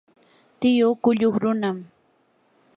[0.59, 1.77] tiyuu qulluq runam.